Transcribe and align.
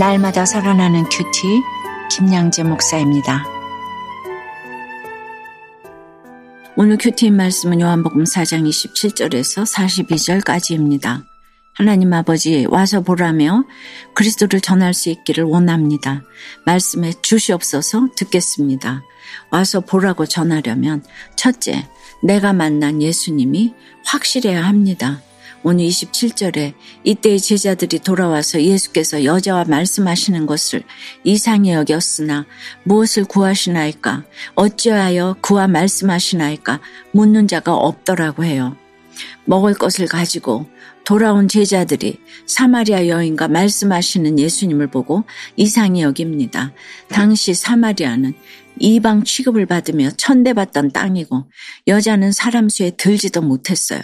날마다 0.00 0.46
살아나는 0.46 1.04
큐티 1.10 1.62
김양재 2.10 2.62
목사입니다. 2.62 3.44
오늘 6.74 6.96
큐티인 6.96 7.36
말씀은 7.36 7.82
요한복음 7.82 8.24
4장 8.24 8.66
27절에서 8.66 9.70
42절까지입니다. 10.40 11.22
하나님 11.74 12.14
아버지 12.14 12.64
와서 12.70 13.02
보라며 13.02 13.64
그리스도를 14.14 14.62
전할 14.62 14.94
수 14.94 15.10
있기를 15.10 15.44
원합니다. 15.44 16.22
말씀에 16.64 17.12
주시옵소서 17.20 18.08
듣겠습니다. 18.16 19.02
와서 19.50 19.80
보라고 19.80 20.24
전하려면 20.24 21.04
첫째, 21.36 21.86
내가 22.22 22.54
만난 22.54 23.02
예수님이 23.02 23.74
확실해야 24.06 24.64
합니다. 24.64 25.20
오늘 25.62 25.84
27절에 25.86 26.72
이때의 27.04 27.38
제자들이 27.38 27.98
돌아와서 27.98 28.62
예수께서 28.62 29.24
여자와 29.24 29.64
말씀하시는 29.64 30.46
것을 30.46 30.82
이상히 31.22 31.72
여겼으나 31.72 32.46
무엇을 32.84 33.24
구하시나이까 33.24 34.24
어찌하여 34.54 35.36
그와 35.42 35.68
말씀하시나이까 35.68 36.80
묻는 37.12 37.46
자가 37.46 37.74
없더라고 37.74 38.44
해요. 38.44 38.74
먹을 39.44 39.74
것을 39.74 40.06
가지고 40.06 40.66
돌아온 41.04 41.48
제자들이 41.48 42.20
사마리아 42.46 43.08
여인과 43.08 43.48
말씀하시는 43.48 44.38
예수님을 44.38 44.86
보고 44.86 45.24
이상히 45.56 46.02
여깁니다. 46.02 46.72
당시 47.08 47.52
사마리아는 47.52 48.32
이방 48.78 49.24
취급을 49.24 49.66
받으며 49.66 50.10
천대받던 50.16 50.92
땅이고 50.92 51.50
여자는 51.86 52.32
사람 52.32 52.68
수에 52.68 52.90
들지도 52.90 53.42
못했어요. 53.42 54.00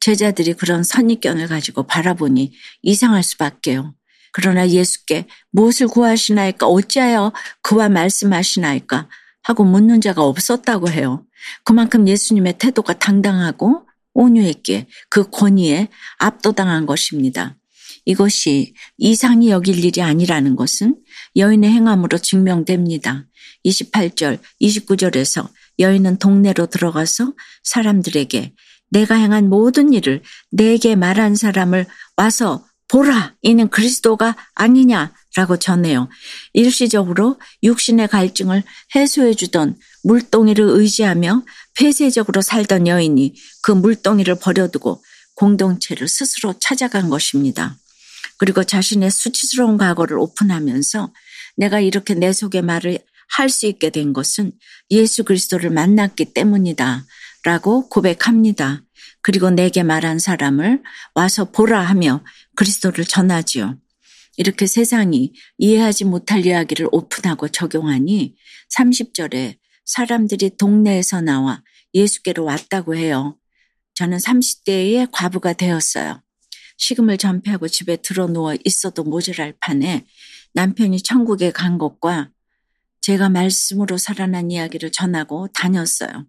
제자들이 0.00 0.54
그런 0.54 0.82
선입견을 0.82 1.48
가지고 1.48 1.84
바라보니 1.84 2.52
이상할 2.82 3.22
수밖에요. 3.22 3.94
그러나 4.32 4.68
예수께 4.68 5.26
무엇을 5.52 5.86
구하시나이까 5.88 6.66
어찌하여 6.66 7.32
그와 7.62 7.88
말씀하시나이까 7.88 9.08
하고 9.42 9.64
묻는 9.64 10.00
자가 10.00 10.22
없었다고 10.22 10.90
해요. 10.90 11.24
그만큼 11.64 12.08
예수님의 12.08 12.58
태도가 12.58 12.94
당당하고 12.94 13.86
온유했기에 14.14 14.86
그 15.08 15.30
권위에 15.30 15.88
압도당한 16.18 16.86
것입니다. 16.86 17.56
이것이 18.06 18.74
이상히 18.98 19.50
여길 19.50 19.84
일이 19.84 20.02
아니라는 20.02 20.56
것은 20.56 20.96
여인의 21.36 21.70
행함으로 21.70 22.18
증명됩니다. 22.18 23.26
28절, 23.64 24.38
29절에서 24.60 25.48
여인은 25.78 26.18
동네로 26.18 26.66
들어가서 26.66 27.32
사람들에게 27.62 28.52
내가 28.94 29.16
행한 29.16 29.48
모든 29.48 29.92
일을 29.92 30.22
내게 30.52 30.94
말한 30.94 31.34
사람을 31.34 31.86
와서 32.16 32.64
보라, 32.86 33.34
이는 33.42 33.68
그리스도가 33.68 34.36
아니냐라고 34.54 35.56
전해요. 35.58 36.08
일시적으로 36.52 37.40
육신의 37.64 38.06
갈증을 38.08 38.62
해소해 38.94 39.34
주던 39.34 39.76
물동이를 40.04 40.64
의지하며 40.64 41.42
폐쇄적으로 41.76 42.40
살던 42.40 42.86
여인이 42.86 43.34
그 43.62 43.72
물동이를 43.72 44.36
버려두고 44.36 45.02
공동체를 45.34 46.06
스스로 46.06 46.54
찾아간 46.60 47.10
것입니다. 47.10 47.76
그리고 48.38 48.62
자신의 48.62 49.10
수치스러운 49.10 49.76
과거를 49.76 50.18
오픈하면서 50.18 51.12
내가 51.56 51.80
이렇게 51.80 52.14
내 52.14 52.32
속의 52.32 52.62
말을 52.62 53.00
할 53.36 53.48
수 53.48 53.66
있게 53.66 53.90
된 53.90 54.12
것은 54.12 54.52
예수 54.90 55.24
그리스도를 55.24 55.70
만났기 55.70 56.34
때문이다. 56.34 57.04
라고 57.42 57.88
고백합니다. 57.88 58.83
그리고 59.22 59.50
내게 59.50 59.82
말한 59.82 60.18
사람을 60.18 60.82
와서 61.14 61.50
보라 61.50 61.80
하며 61.80 62.24
그리스도를 62.56 63.04
전하지요. 63.04 63.78
이렇게 64.36 64.66
세상이 64.66 65.32
이해하지 65.58 66.04
못할 66.04 66.44
이야기를 66.44 66.88
오픈하고 66.90 67.48
적용하니 67.48 68.34
30절에 68.76 69.58
사람들이 69.84 70.56
동네에서 70.56 71.20
나와 71.20 71.62
예수께로 71.94 72.44
왔다고 72.44 72.96
해요. 72.96 73.38
저는 73.94 74.18
30대의 74.18 75.08
과부가 75.12 75.52
되었어요. 75.52 76.20
식음을 76.76 77.18
전폐하고 77.18 77.68
집에 77.68 77.96
들어 77.96 78.26
누워 78.26 78.54
있어도 78.64 79.04
모자랄 79.04 79.54
판에 79.60 80.04
남편이 80.54 81.02
천국에 81.02 81.52
간 81.52 81.78
것과 81.78 82.30
제가 83.00 83.28
말씀으로 83.28 83.98
살아난 83.98 84.50
이야기를 84.50 84.90
전하고 84.90 85.48
다녔어요. 85.48 86.26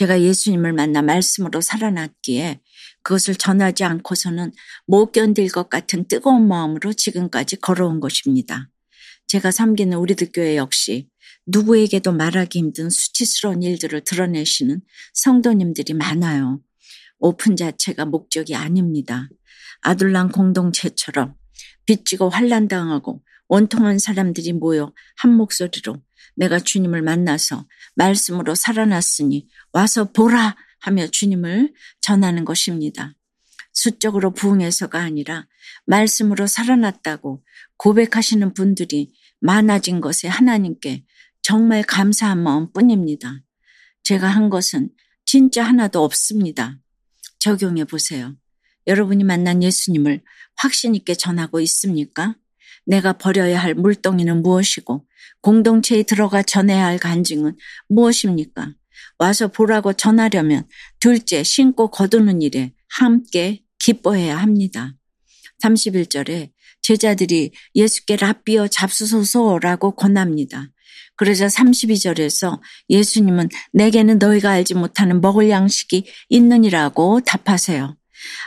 제가 0.00 0.22
예수님을 0.22 0.72
만나 0.72 1.02
말씀으로 1.02 1.60
살아났기에 1.60 2.60
그것을 3.02 3.34
전하지 3.34 3.84
않고서는 3.84 4.50
못 4.86 5.12
견딜 5.12 5.50
것 5.50 5.68
같은 5.68 6.08
뜨거운 6.08 6.48
마음으로 6.48 6.94
지금까지 6.94 7.56
걸어온 7.56 8.00
것입니다. 8.00 8.70
제가 9.26 9.50
섬기는 9.50 9.94
우리들 9.98 10.30
교회 10.32 10.56
역시 10.56 11.10
누구에게도 11.46 12.12
말하기 12.12 12.58
힘든 12.58 12.88
수치스러운 12.88 13.62
일들을 13.62 14.00
드러내시는 14.00 14.80
성도님들이 15.12 15.92
많아요. 15.92 16.62
오픈 17.18 17.54
자체가 17.54 18.06
목적이 18.06 18.54
아닙니다. 18.54 19.28
아둘랑 19.82 20.30
공동체처럼 20.30 21.34
빚지고 21.84 22.30
환란당하고 22.30 23.22
원통한 23.48 23.98
사람들이 23.98 24.54
모여 24.54 24.94
한 25.18 25.34
목소리로 25.34 25.96
내가 26.40 26.58
주님을 26.58 27.02
만나서 27.02 27.66
말씀으로 27.94 28.54
살아났으니 28.54 29.46
와서 29.72 30.10
보라 30.10 30.56
하며 30.80 31.06
주님을 31.06 31.74
전하는 32.00 32.46
것입니다. 32.46 33.14
수적으로 33.74 34.32
부흥해서가 34.32 34.98
아니라 34.98 35.46
말씀으로 35.84 36.46
살아났다고 36.46 37.44
고백하시는 37.76 38.54
분들이 38.54 39.12
많아진 39.40 40.00
것에 40.00 40.28
하나님께 40.28 41.04
정말 41.42 41.82
감사한 41.82 42.42
마음 42.42 42.72
뿐입니다. 42.72 43.42
제가 44.02 44.26
한 44.26 44.48
것은 44.48 44.88
진짜 45.26 45.62
하나도 45.62 46.02
없습니다. 46.02 46.78
적용해 47.38 47.84
보세요. 47.84 48.34
여러분이 48.86 49.24
만난 49.24 49.62
예수님을 49.62 50.22
확신 50.56 50.94
있게 50.94 51.14
전하고 51.14 51.60
있습니까? 51.60 52.34
내가 52.86 53.12
버려야 53.12 53.60
할 53.60 53.74
물동이는 53.74 54.42
무엇이고 54.42 55.06
공동체에 55.40 56.02
들어가 56.02 56.42
전해야 56.42 56.86
할 56.86 56.98
간증은 56.98 57.56
무엇입니까? 57.88 58.74
와서 59.18 59.48
보라고 59.48 59.92
전하려면 59.92 60.64
둘째 60.98 61.42
신고 61.42 61.90
거두는 61.90 62.42
일에 62.42 62.72
함께 62.88 63.62
기뻐해야 63.78 64.36
합니다. 64.36 64.94
31절에 65.62 66.50
제자들이 66.82 67.52
예수께 67.74 68.16
랍비어 68.16 68.68
잡수소서라고 68.68 69.92
권합니다. 69.92 70.68
그러자 71.16 71.48
32절에서 71.48 72.60
예수님은 72.88 73.50
내게는 73.74 74.18
너희가 74.18 74.52
알지 74.52 74.74
못하는 74.74 75.20
먹을 75.20 75.50
양식이 75.50 76.06
있느니라고 76.30 77.20
답하세요. 77.20 77.99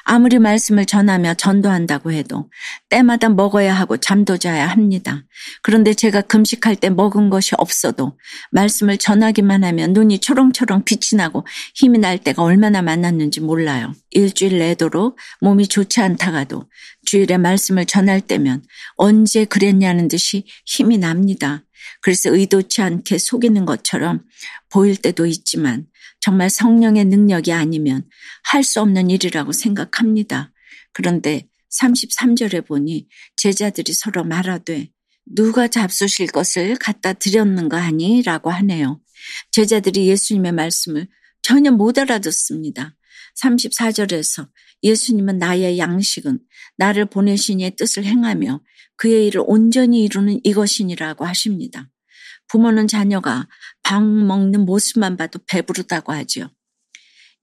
아무리 0.04 0.40
말씀을 0.40 0.86
전하며 0.86 1.36
전도한다고 1.36 2.12
해도 2.12 2.50
때마다 2.90 3.30
먹어야 3.30 3.74
하고 3.74 3.98
잠도 3.98 4.38
자야 4.38 4.68
합니다. 4.68 5.24
그런데 5.62 5.94
제가 5.94 6.22
금식할 6.22 6.76
때 6.76 6.90
먹은 6.90 7.30
것이 7.30 7.56
없어도 7.58 8.18
말씀을 8.52 8.98
전하기만 8.98 9.64
하면 9.64 9.94
눈이 9.94 10.20
초롱초롱 10.20 10.84
빛이 10.84 11.18
나고 11.18 11.46
힘이 11.76 12.00
날 12.00 12.18
때가 12.18 12.44
얼마나 12.44 12.82
많았는지 12.82 13.42
몰라요. 13.42 13.94
일주일 14.12 14.60
내도록 14.60 15.18
몸이 15.42 15.68
좋지 15.68 16.02
않다가도 16.02 16.66
주일에 17.06 17.38
말씀을 17.38 17.86
전할 17.86 18.22
때면 18.22 18.64
언제 18.96 19.46
그랬냐는 19.46 20.08
듯이 20.08 20.46
힘이 20.66 20.98
납니다. 20.98 21.64
그래서 22.02 22.34
의도치 22.34 22.82
않게 22.82 23.18
속이는 23.18 23.66
것처럼 23.66 24.22
보일 24.70 24.98
때도 24.98 25.26
있지만 25.26 25.86
정말 26.24 26.50
성령의 26.50 27.04
능력이 27.06 27.52
아니면 27.52 28.08
할 28.44 28.64
수 28.64 28.80
없는 28.80 29.10
일이라고 29.10 29.52
생각합니다. 29.52 30.54
그런데 30.94 31.50
33절에 31.70 32.66
보니 32.66 33.10
제자들이 33.36 33.92
서로 33.92 34.24
말하되 34.24 34.90
누가 35.26 35.68
잡수실 35.68 36.28
것을 36.28 36.78
갖다 36.78 37.12
드렸는가 37.12 37.78
하니? 37.78 38.22
라고 38.22 38.52
하네요. 38.52 39.02
제자들이 39.52 40.08
예수님의 40.08 40.54
말씀을 40.54 41.10
전혀 41.42 41.72
못 41.72 41.98
알아듣습니다. 41.98 42.96
34절에서 43.42 44.48
예수님은 44.82 45.40
나의 45.40 45.78
양식은 45.78 46.40
나를 46.78 47.06
보내신 47.06 47.60
이의 47.60 47.76
뜻을 47.76 48.06
행하며 48.06 48.62
그의 48.96 49.28
일을 49.28 49.44
온전히 49.46 50.06
이루는 50.06 50.40
이것이니라고 50.46 51.26
하십니다. 51.26 51.90
부모는 52.48 52.88
자녀가 52.88 53.48
밥 53.84 54.04
먹는 54.04 54.66
모습만 54.66 55.18
봐도 55.18 55.40
배부르다고 55.48 56.14
하지요. 56.14 56.50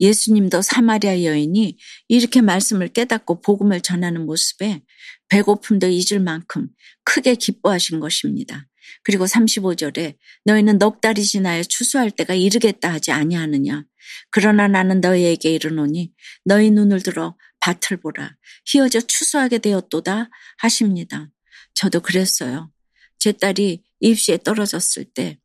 예수님도 0.01 0.63
사마리아 0.63 1.25
여인이 1.25 1.77
이렇게 2.09 2.41
말씀을 2.41 2.89
깨닫고 2.89 3.43
복음을 3.43 3.81
전하는 3.81 4.25
모습에 4.25 4.83
배고픔도 5.29 5.89
잊을 5.89 6.21
만큼 6.21 6.69
크게 7.05 7.35
기뻐하신 7.35 8.01
것입니다. 8.01 8.67
그리고 9.05 9.25
35절에 9.27 10.17
너희는 10.45 10.79
넉 10.79 11.01
달이 11.01 11.23
지나야 11.25 11.63
추수할 11.63 12.11
때가 12.11 12.35
이르겠다 12.35 12.93
하지 12.93 13.13
아니하느냐. 13.13 13.85
그러나 14.31 14.69
나는 14.69 15.01
너희에게 15.01 15.53
이르노니 15.53 16.13
너희 16.45 16.71
눈을 16.71 17.03
들어 17.03 17.37
밭을 17.61 17.99
보라. 17.99 18.37
희어져 18.67 19.01
추수하게 19.01 19.59
되었도다 19.59 20.31
하십니다. 20.59 21.31
저도 21.75 22.01
그랬어요. 22.01 22.73
제 23.19 23.33
딸이 23.33 23.83
입시에 24.01 24.39
떨어졌을 24.39 25.05
때 25.05 25.39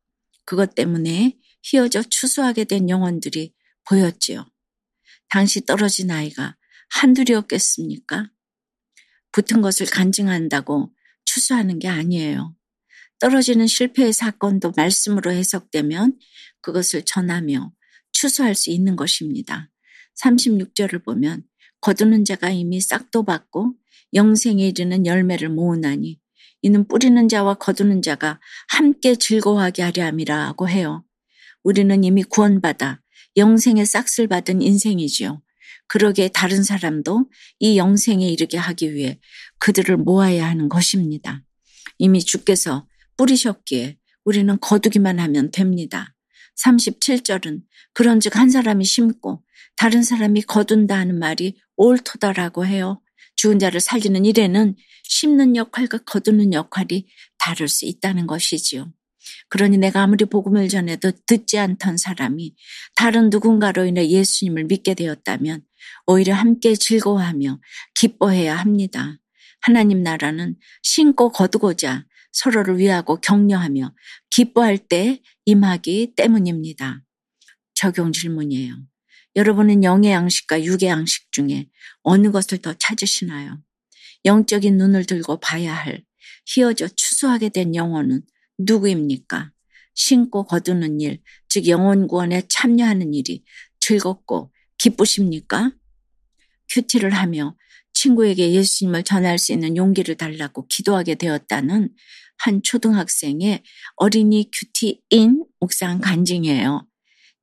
그것 0.46 0.76
때문에 0.76 1.38
휘어져 1.64 2.04
추수하게 2.04 2.66
된 2.66 2.90
영혼들이 2.90 3.54
보였지요. 3.88 4.46
당시 5.30 5.66
떨어진 5.66 6.12
아이가 6.12 6.56
한둘이었겠습니까? 6.90 8.32
붙은 9.32 9.62
것을 9.62 9.86
간증한다고 9.88 10.94
추수하는 11.26 11.80
게 11.80 11.88
아니에요. 11.88 12.56
떨어지는 13.20 13.68
실패의 13.68 14.14
사건도 14.14 14.74
말씀으로 14.76 15.32
해석되면 15.32 16.18
그것을 16.62 17.04
전하며 17.04 17.74
추수할 18.12 18.56
수 18.56 18.70
있는 18.70 18.96
것입니다. 18.96 19.70
36절을 20.22 21.04
보면 21.04 21.44
거두는 21.82 22.24
자가 22.26 22.50
이미 22.50 22.80
싹도 22.80 23.24
받고 23.26 23.76
영생에 24.14 24.68
이르는 24.68 25.06
열매를 25.06 25.50
모으나니 25.50 26.20
이는 26.66 26.88
뿌리는 26.88 27.30
자와 27.30 27.54
거두는 27.54 28.02
자가 28.02 28.40
함께 28.70 29.16
즐거워하게 29.16 29.84
하려 29.84 30.04
함이라고 30.06 30.68
해요. 30.68 31.06
우리는 31.62 32.04
이미 32.04 32.24
구원받아 32.24 33.04
영생의 33.38 33.86
싹을 33.86 34.28
받은 34.28 34.64
인생이지요. 34.64 35.44
그러기에 35.86 36.30
다른 36.30 36.64
사람도 36.64 37.30
이 37.60 37.78
영생에 37.78 38.28
이르게 38.28 38.58
하기 38.58 38.96
위해 38.96 39.20
그들을 39.60 39.96
모아야 39.98 40.48
하는 40.48 40.68
것입니다. 40.68 41.44
이미 42.00 42.20
주께서 42.20 42.88
뿌리셨기에 43.16 44.00
우리는 44.24 44.58
거두기만 44.60 45.20
하면 45.20 45.52
됩니다. 45.52 46.16
37절은 46.58 47.62
그런즉 47.94 48.38
한 48.38 48.50
사람이 48.50 48.86
심고 48.86 49.44
다른 49.78 50.02
사람이 50.02 50.42
거둔다 50.42 50.98
하는 50.98 51.20
말이 51.20 51.60
옳도다라고 51.76 52.66
해요. 52.66 53.04
죽은 53.36 53.60
자를 53.60 53.80
살리는 53.80 54.26
일에는 54.26 54.76
심는 55.04 55.56
역할과 55.56 56.00
거두는 56.00 56.54
역할이 56.54 57.08
다를 57.38 57.68
수 57.68 57.86
있다는 57.86 58.28
것이지요. 58.28 58.92
그러니 59.50 59.78
내가 59.78 60.04
아무리 60.04 60.26
복음을 60.26 60.68
전해도 60.68 61.12
듣지 61.26 61.58
않던 61.58 61.98
사람이 61.98 62.56
다른 62.96 63.30
누군가로 63.30 63.86
인해 63.86 64.08
예수님을 64.08 64.66
믿게 64.66 64.94
되었다면 64.94 65.62
오히려 66.08 66.36
함께 66.36 66.76
즐거워하며 66.76 67.60
기뻐해야 67.96 68.56
합니다. 68.56 69.18
하나님 69.62 70.04
나라는 70.04 70.56
신고 70.84 71.32
거두고자 71.32 72.06
서로를 72.32 72.78
위하고 72.78 73.20
격려하며 73.22 73.94
기뻐할 74.30 74.78
때 74.78 75.22
임하기 75.46 76.14
때문입니다. 76.16 77.02
적용 77.74 78.12
질문이에요. 78.12 78.76
여러분은 79.36 79.84
영의 79.84 80.12
양식과 80.12 80.64
육의 80.64 80.90
양식 80.90 81.32
중에 81.32 81.68
어느 82.04 82.32
것을 82.32 82.60
더 82.60 82.74
찾으시나요? 82.74 83.62
영적인 84.24 84.78
눈을 84.78 85.06
들고 85.06 85.40
봐야 85.40 85.74
할 85.74 86.04
휘어져 86.48 86.88
추수하게 86.88 87.50
된 87.50 87.76
영혼은 87.76 88.22
누구입니까? 88.58 89.52
신고 89.94 90.46
거두는 90.46 91.02
일, 91.02 91.22
즉 91.50 91.68
영혼 91.68 92.08
구원에 92.08 92.44
참여하는 92.48 93.14
일이 93.14 93.44
즐겁고 93.80 94.52
기쁘십니까? 94.78 95.72
큐티를 96.70 97.12
하며 97.12 97.56
친구에게 97.94 98.52
예수님을 98.54 99.04
전할 99.04 99.38
수 99.40 99.54
있는 99.54 99.78
용기를 99.78 100.16
달라고 100.16 100.68
기도하게 100.68 101.16
되었다는 101.16 101.90
한 102.38 102.62
초등학생의 102.62 103.64
어린이 103.96 104.50
큐티인 104.52 105.46
묵상 105.60 106.00
간증이에요. 106.00 106.86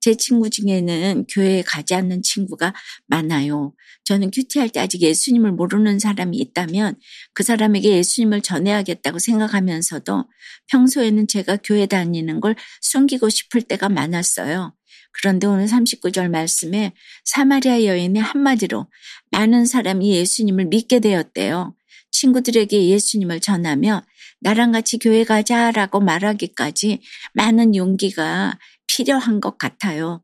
제 0.03 0.17
친구 0.17 0.51
중에는 0.51 1.27
교회에 1.29 1.63
가지 1.63 1.95
않는 1.95 2.23
친구가 2.23 2.75
많아요. 3.07 3.73
저는 4.05 4.33
큐티할 4.33 4.69
때 4.69 4.81
아직 4.81 5.01
예수님을 5.01 5.53
모르는 5.53 6.01
사람이 6.01 6.37
있다면 6.37 6.97
그 7.35 7.45
사람에게 7.45 7.89
예수님을 7.99 8.41
전해야겠다고 8.43 9.21
생각하면서도 9.21 10.25
평소에는 10.67 11.29
제가 11.29 11.59
교회 11.63 11.87
다니는 11.87 12.41
걸 12.41 12.57
숨기고 12.81 13.29
싶을 13.29 13.63
때가 13.63 13.89
많았어요. 13.89 14.75
그런데 15.13 15.47
오늘 15.47 15.67
39절 15.67 16.29
말씀에 16.31 16.95
사마리아 17.25 17.85
여인의 17.85 18.23
한마디로 18.23 18.89
많은 19.31 19.67
사람이 19.67 20.13
예수님을 20.15 20.65
믿게 20.65 20.99
되었대요. 20.99 21.77
친구들에게 22.11 22.89
예수님을 22.89 23.39
전하며 23.39 24.03
나랑 24.41 24.73
같이 24.73 24.99
교회 24.99 25.23
가자라고 25.23 26.01
말하기까지 26.01 27.01
많은 27.35 27.77
용기가 27.77 28.59
필요한 28.95 29.41
것 29.41 29.59
같아요. 29.59 30.23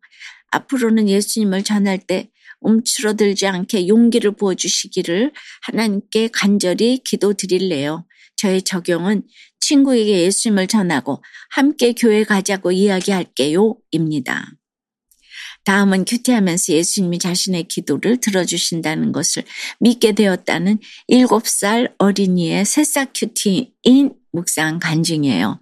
앞으로는 0.51 1.09
예수님을 1.09 1.65
전할 1.65 1.99
때 1.99 2.31
움츠러들지 2.61 3.47
않게 3.47 3.89
용기를 3.89 4.33
부어주시기를 4.33 5.33
하나님께 5.63 6.29
간절히 6.33 6.99
기도 7.05 7.33
드릴래요. 7.35 8.05
저의 8.37 8.63
적용은 8.63 9.23
친구에게 9.61 10.23
예수님을 10.23 10.67
전하고 10.67 11.23
함께 11.51 11.93
교회 11.93 12.25
가자고 12.25 12.73
이야기할게요. 12.73 13.77
입니다. 13.91 14.58
다음은 15.69 16.07
큐티하면서 16.07 16.73
예수님이 16.73 17.19
자신의 17.19 17.65
기도를 17.65 18.17
들어주신다는 18.23 19.13
것을 19.13 19.43
믿게 19.81 20.13
되었다는 20.13 20.79
7살 21.11 21.93
어린이의 21.99 22.65
새싹 22.65 23.11
큐티인 23.15 24.15
묵상 24.33 24.79
간증이에요. 24.79 25.61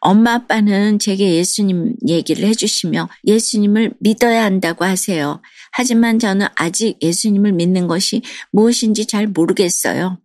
엄마 0.00 0.34
아빠는 0.34 0.98
제게 0.98 1.36
예수님 1.36 1.94
얘기를 2.08 2.46
해주시며 2.46 3.08
예수님을 3.26 3.94
믿어야 4.00 4.44
한다고 4.44 4.84
하세요. 4.84 5.40
하지만 5.72 6.18
저는 6.18 6.48
아직 6.54 6.98
예수님을 7.00 7.52
믿는 7.52 7.86
것이 7.86 8.20
무엇인지 8.52 9.06
잘 9.06 9.26
모르겠어요. 9.28 10.18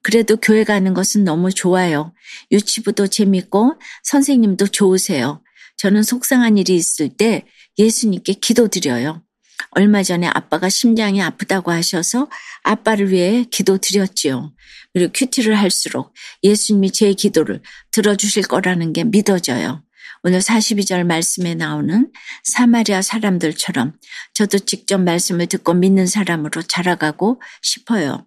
그래도 0.00 0.38
교회 0.38 0.64
가는 0.64 0.94
것은 0.94 1.24
너무 1.24 1.52
좋아요. 1.52 2.14
유치부도 2.50 3.08
재밌고 3.08 3.74
선생님도 4.04 4.68
좋으세요. 4.68 5.42
저는 5.80 6.02
속상한 6.02 6.58
일이 6.58 6.76
있을 6.76 7.08
때 7.08 7.46
예수님께 7.78 8.34
기도드려요. 8.34 9.22
얼마 9.70 10.02
전에 10.02 10.26
아빠가 10.26 10.68
심장이 10.68 11.22
아프다고 11.22 11.70
하셔서 11.70 12.28
아빠를 12.62 13.10
위해 13.10 13.46
기도드렸지요. 13.50 14.52
그리고 14.92 15.12
큐티를 15.14 15.54
할수록 15.54 16.12
예수님이 16.42 16.92
제 16.92 17.14
기도를 17.14 17.62
들어주실 17.92 18.42
거라는 18.42 18.92
게 18.92 19.04
믿어져요. 19.04 19.82
오늘 20.22 20.40
42절 20.40 21.04
말씀에 21.04 21.54
나오는 21.54 22.12
사마리아 22.44 23.00
사람들처럼 23.00 23.94
저도 24.34 24.58
직접 24.58 24.98
말씀을 24.98 25.46
듣고 25.46 25.72
믿는 25.72 26.06
사람으로 26.06 26.60
자라가고 26.60 27.40
싶어요. 27.62 28.26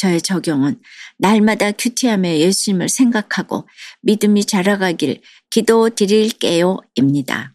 저의 0.00 0.22
적용은 0.22 0.80
날마다 1.18 1.72
큐티함에 1.72 2.38
예수님을 2.38 2.88
생각하고 2.88 3.68
믿음이 4.00 4.46
자라가길 4.46 5.20
기도 5.50 5.90
드릴게요 5.90 6.78
입니다. 6.94 7.52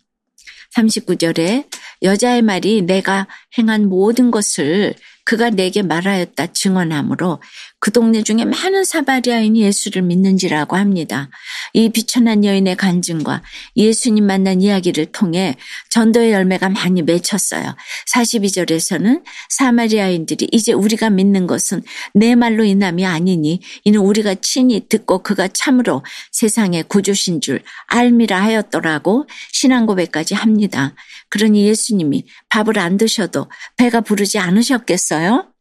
39절에 0.76 1.68
여자의 2.04 2.44
말이 2.44 2.84
내가 2.84 3.28
행한 3.58 3.90
모든 3.90 4.30
것을 4.30 4.94
그가 5.24 5.50
내게 5.50 5.82
말하였다 5.82 6.54
증언하므로 6.54 7.42
그 7.86 7.92
동네 7.92 8.24
중에 8.24 8.46
많은 8.46 8.84
사바리아인이 8.84 9.62
예수를 9.62 10.02
믿는지라고 10.02 10.76
합니다. 10.76 11.30
이 11.72 11.90
비천한 11.90 12.44
여인의 12.44 12.78
간증과 12.78 13.44
예수님 13.78 14.26
만난 14.26 14.60
이야기를 14.60 15.12
통해 15.12 15.56
전도의 15.92 16.32
열매가 16.32 16.70
많이 16.70 17.04
맺혔어요. 17.04 17.76
42절에서는 18.12 19.22
사마리아인들이 19.50 20.48
이제 20.52 20.74
우리가 20.74 21.12
믿는 21.12 21.46
것은 21.46 21.84
내 22.16 22.34
말로 22.34 22.64
인함이 22.64 23.06
아니니 23.06 23.62
이는 23.84 24.00
우리가 24.00 24.34
친히 24.42 24.90
듣고 24.90 25.22
그가 25.22 25.48
참으로 25.50 26.04
세상의 26.32 26.86
구주신 26.88 27.40
줄 27.40 27.62
알미라 27.86 28.42
하였더라고 28.42 29.28
신앙 29.52 29.86
고백까지 29.86 30.34
합니다. 30.34 30.96
그러니 31.30 31.68
예수님이 31.68 32.26
밥을 32.50 32.80
안 32.80 32.98
드셔도 32.98 33.48
배가 33.78 34.02
부르지 34.02 34.40
않으셨겠어요? 34.40 35.55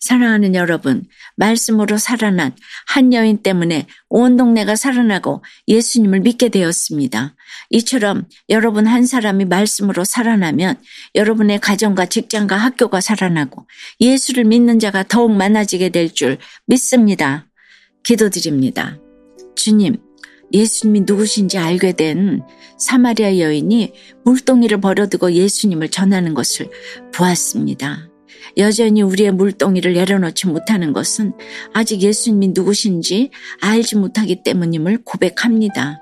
사랑하는 0.00 0.54
여러분, 0.54 1.04
말씀으로 1.36 1.98
살아난 1.98 2.54
한 2.86 3.12
여인 3.12 3.42
때문에 3.42 3.86
온 4.08 4.36
동네가 4.36 4.76
살아나고 4.76 5.42
예수님을 5.66 6.20
믿게 6.20 6.48
되었습니다. 6.48 7.34
이처럼 7.70 8.26
여러분 8.48 8.86
한 8.86 9.06
사람이 9.06 9.44
말씀으로 9.46 10.04
살아나면 10.04 10.76
여러분의 11.14 11.60
가정과 11.60 12.06
직장과 12.06 12.56
학교가 12.56 13.00
살아나고 13.00 13.66
예수를 14.00 14.44
믿는 14.44 14.78
자가 14.78 15.04
더욱 15.04 15.32
많아지게 15.32 15.90
될 15.90 16.08
줄 16.08 16.38
믿습니다. 16.66 17.46
기도드립니다. 18.02 18.98
주님, 19.54 19.96
예수님이 20.52 21.02
누구신지 21.06 21.58
알게 21.58 21.92
된 21.92 22.42
사마리아 22.78 23.38
여인이 23.38 23.92
물동이를 24.24 24.80
버려두고 24.80 25.32
예수님을 25.32 25.90
전하는 25.90 26.34
것을 26.34 26.70
보았습니다. 27.12 28.07
여전히 28.56 29.02
우리의 29.02 29.32
물동이를 29.32 29.94
내려놓지 29.94 30.46
못하는 30.46 30.92
것은 30.92 31.32
아직 31.72 32.02
예수님이 32.02 32.48
누구신지 32.48 33.30
알지 33.60 33.96
못하기 33.96 34.42
때문임을 34.42 34.98
고백합니다. 35.04 36.00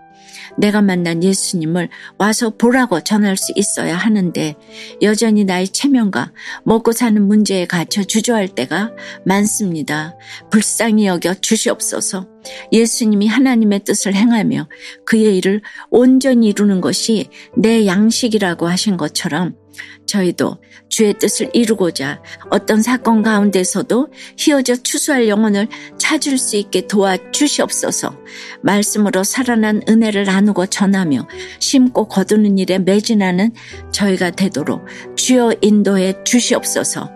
내가 0.58 0.82
만난 0.82 1.22
예수님을 1.22 1.88
와서 2.18 2.50
보라고 2.56 3.02
전할 3.02 3.36
수 3.36 3.52
있어야 3.56 3.96
하는데 3.96 4.54
여전히 5.02 5.44
나의 5.44 5.68
체면과 5.68 6.32
먹고 6.64 6.92
사는 6.92 7.20
문제에 7.20 7.66
갇혀 7.66 8.04
주저할 8.04 8.48
때가 8.48 8.92
많습니다. 9.24 10.16
불쌍히 10.50 11.06
여겨 11.06 11.34
주시옵소서. 11.34 12.28
예수님이 12.72 13.26
하나님의 13.26 13.80
뜻을 13.84 14.14
행하며 14.14 14.68
그의 15.04 15.36
일을 15.38 15.62
온전히 15.90 16.48
이루는 16.48 16.80
것이 16.80 17.28
내 17.56 17.86
양식이라고 17.86 18.68
하신 18.68 18.96
것처럼 18.96 19.56
저희도 20.06 20.58
주의 20.88 21.14
뜻을 21.14 21.50
이루고자 21.52 22.22
어떤 22.50 22.82
사건 22.82 23.22
가운데서도 23.22 24.08
휘어져 24.38 24.76
추수할 24.76 25.28
영혼을 25.28 25.68
찾을 25.98 26.38
수 26.38 26.56
있게 26.56 26.86
도와주시옵소서 26.86 28.16
말씀으로 28.62 29.24
살아난 29.24 29.82
은혜를 29.88 30.24
나누고 30.24 30.66
전하며 30.66 31.28
심고 31.58 32.08
거두는 32.08 32.58
일에 32.58 32.78
매진하는 32.78 33.52
저희가 33.92 34.30
되도록 34.30 34.86
주여 35.16 35.54
인도해 35.60 36.14
주시옵소서 36.24 37.10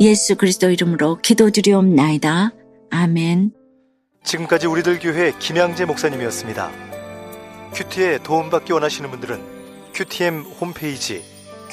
예수 0.00 0.34
그리스도 0.34 0.70
이름으로 0.70 1.20
기도드리옵나이다. 1.22 2.50
아멘. 2.90 3.52
지금까지 4.24 4.66
우리들 4.66 4.98
교회 4.98 5.32
김양재 5.38 5.84
목사님이었습니다. 5.84 6.70
큐티에 7.74 8.18
도움받기 8.22 8.72
원하시는 8.72 9.10
분들은 9.10 9.40
큐티엠 9.94 10.40
홈페이지 10.40 11.22